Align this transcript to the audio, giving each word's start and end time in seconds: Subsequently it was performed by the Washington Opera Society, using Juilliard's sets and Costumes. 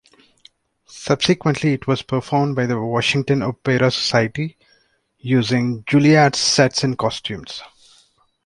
Subsequently 0.87 1.73
it 1.73 1.85
was 1.85 2.01
performed 2.01 2.55
by 2.55 2.65
the 2.65 2.81
Washington 2.81 3.43
Opera 3.43 3.91
Society, 3.91 4.57
using 5.19 5.83
Juilliard's 5.83 6.39
sets 6.39 6.83
and 6.83 6.97
Costumes. 6.97 7.61